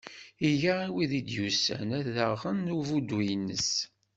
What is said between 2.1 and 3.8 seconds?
t-aɣen abuddu-ines.